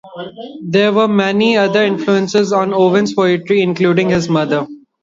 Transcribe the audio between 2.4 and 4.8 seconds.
on Owen's poetry, including his mother.